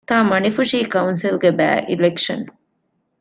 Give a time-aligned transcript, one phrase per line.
[0.09, 2.45] ތ.މަޑިފުށީ ކައުންސިލްގެ ބައި-އިލެކްޝަން